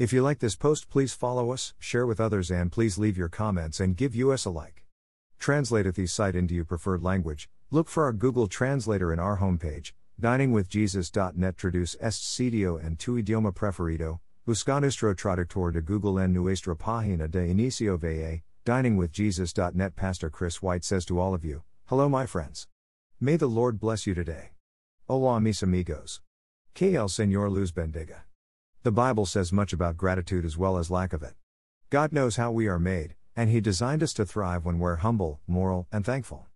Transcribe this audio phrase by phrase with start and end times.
[0.00, 3.28] If you like this post, please follow us, share with others, and please leave your
[3.28, 4.86] comments and give us a like.
[5.38, 7.50] Translate the site into your preferred language.
[7.70, 13.52] Look for our Google Translator in our homepage, diningwithjesus.net traduce est sitio en tu idioma
[13.52, 20.62] preferido, busca nuestro traductor de Google en nuestra página de inicio va, diningwithjesus.net Pastor Chris
[20.62, 22.66] White says to all of you, Hello my friends.
[23.20, 24.52] May the Lord bless you today.
[25.06, 26.20] Hola mis amigos.
[26.72, 28.22] Que el Señor luz bendiga.
[28.82, 31.34] The Bible says much about gratitude as well as lack of it.
[31.90, 35.38] God knows how we are made, and He designed us to thrive when we're humble,
[35.46, 36.46] moral, and thankful.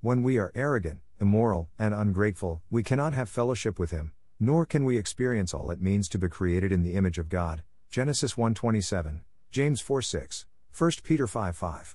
[0.00, 4.10] When we are arrogant, immoral, and ungrateful, we cannot have fellowship with Him,
[4.40, 7.62] nor can we experience all it means to be created in the image of God.
[7.88, 9.20] Genesis 1:27,
[9.52, 11.94] James 4:6, 1 Peter 5:5.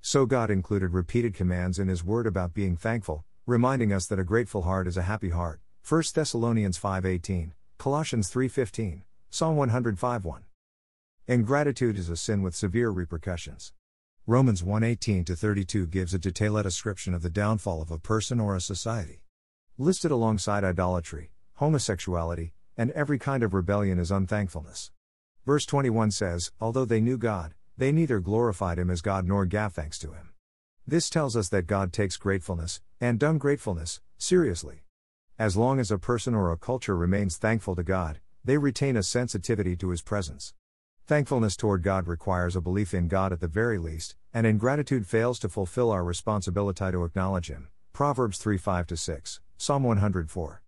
[0.00, 4.24] So God included repeated commands in His Word about being thankful, reminding us that a
[4.24, 5.60] grateful heart is a happy heart.
[5.84, 9.04] 1 Thessalonians 5:18, Colossians 3:15.
[9.32, 10.42] Psalm 105 1.
[11.28, 13.72] Ingratitude is a sin with severe repercussions.
[14.26, 18.60] Romans 1:18 32 gives a detailed description of the downfall of a person or a
[18.60, 19.22] society.
[19.78, 24.90] Listed alongside idolatry, homosexuality, and every kind of rebellion is unthankfulness.
[25.46, 29.74] Verse 21 says, Although they knew God, they neither glorified him as God nor gave
[29.74, 30.30] thanks to him.
[30.88, 34.82] This tells us that God takes gratefulness, and ungratefulness, seriously.
[35.38, 39.02] As long as a person or a culture remains thankful to God, they retain a
[39.02, 40.54] sensitivity to His presence.
[41.06, 45.38] Thankfulness toward God requires a belief in God at the very least, and ingratitude fails
[45.40, 47.68] to fulfill our responsibility to acknowledge Him.
[47.92, 50.62] Proverbs 3 5 6, Psalm 104.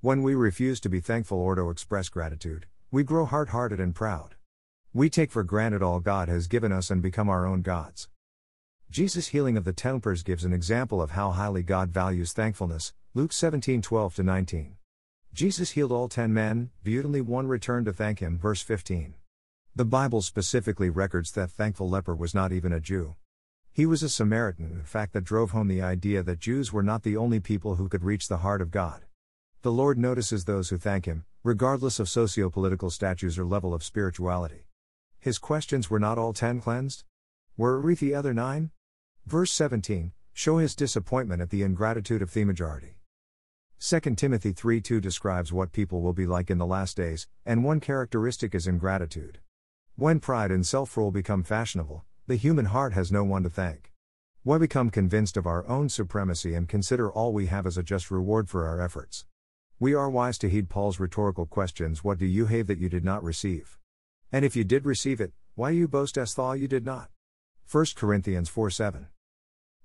[0.00, 3.94] When we refuse to be thankful or to express gratitude, we grow hard hearted and
[3.94, 4.36] proud.
[4.92, 8.08] We take for granted all God has given us and become our own gods.
[8.90, 13.32] Jesus' healing of the tempers gives an example of how highly God values thankfulness, Luke
[13.32, 14.76] 17 12 19.
[15.36, 18.38] Jesus healed all ten men, but only one returned to thank him.
[18.38, 19.16] Verse 15.
[19.74, 23.16] The Bible specifically records that thankful leper was not even a Jew.
[23.70, 27.02] He was a Samaritan, a fact that drove home the idea that Jews were not
[27.02, 29.02] the only people who could reach the heart of God.
[29.60, 33.84] The Lord notices those who thank Him, regardless of socio political statues or level of
[33.84, 34.64] spirituality.
[35.20, 37.04] His questions were not all ten cleansed?
[37.58, 38.70] Were the other nine?
[39.26, 42.95] Verse 17 show his disappointment at the ingratitude of the majority.
[43.78, 47.62] 2 Timothy 3 2 describes what people will be like in the last days, and
[47.62, 49.38] one characteristic is ingratitude.
[49.96, 53.92] When pride and self rule become fashionable, the human heart has no one to thank.
[54.44, 58.10] We become convinced of our own supremacy and consider all we have as a just
[58.10, 59.26] reward for our efforts.
[59.78, 63.04] We are wise to heed Paul's rhetorical questions What do you have that you did
[63.04, 63.78] not receive?
[64.32, 67.10] And if you did receive it, why do you boast as though you did not?
[67.70, 69.08] 1 Corinthians 4 7.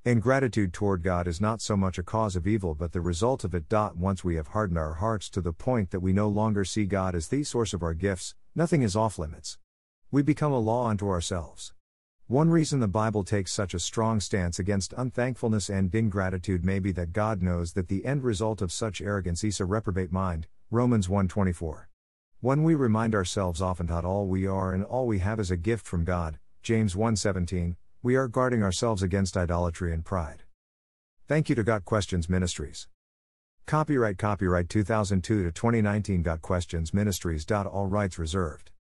[0.04, 3.54] Ingratitude toward God is not so much a cause of evil but the result of
[3.54, 3.66] it.
[3.96, 7.14] Once we have hardened our hearts to the point that we no longer see God
[7.14, 9.60] as the source of our gifts, nothing is off limits.
[10.10, 11.76] We become a law unto ourselves.
[12.26, 16.92] One reason the Bible takes such a strong stance against unthankfulness and ingratitude may be
[16.94, 20.48] that God knows that the end result of such arrogance is a reprobate mind.
[20.72, 21.90] Romans 1:24.
[22.40, 25.58] When we remind ourselves often that all we are and all we have is a
[25.58, 30.44] gift from God, James 1:17, we are guarding ourselves against idolatry and pride.
[31.28, 32.88] Thank you to Got Questions Ministries.
[33.68, 37.46] Copyright Copyright 2002 to 2019 Got Questions Ministries.
[37.50, 38.72] All rights reserved.